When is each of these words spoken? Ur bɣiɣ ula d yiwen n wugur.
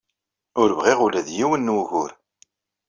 Ur 0.61 0.69
bɣiɣ 0.79 0.99
ula 1.05 1.21
d 1.27 1.29
yiwen 1.37 1.61
n 1.69 1.73
wugur. 1.75 2.11